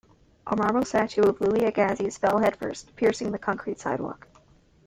[0.47, 4.27] A marble statue of Louis Agassiz fell headfirst, piercing the concrete sidewalk.